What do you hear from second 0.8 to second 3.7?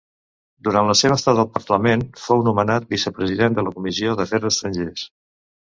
la seva estada al Parlament fou nomenat vicepresident de